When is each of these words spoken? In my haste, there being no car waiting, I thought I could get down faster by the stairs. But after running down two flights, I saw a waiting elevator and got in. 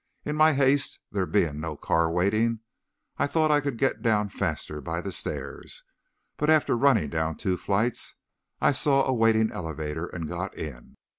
In 0.25 0.35
my 0.35 0.53
haste, 0.53 0.99
there 1.11 1.27
being 1.27 1.59
no 1.59 1.77
car 1.77 2.09
waiting, 2.09 2.61
I 3.19 3.27
thought 3.27 3.51
I 3.51 3.61
could 3.61 3.77
get 3.77 4.01
down 4.01 4.29
faster 4.29 4.81
by 4.81 4.99
the 4.99 5.11
stairs. 5.11 5.83
But 6.37 6.49
after 6.49 6.75
running 6.75 7.11
down 7.11 7.35
two 7.37 7.55
flights, 7.55 8.15
I 8.59 8.71
saw 8.71 9.05
a 9.05 9.13
waiting 9.13 9.51
elevator 9.51 10.07
and 10.07 10.27
got 10.27 10.55
in. 10.57 10.97